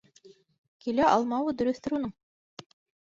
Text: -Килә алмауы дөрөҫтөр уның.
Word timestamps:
-Килә 0.85 1.05
алмауы 1.17 1.55
дөрөҫтөр 1.59 1.99
уның. 1.99 2.13